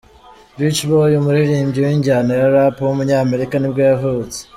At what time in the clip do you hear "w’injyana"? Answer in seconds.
1.85-2.31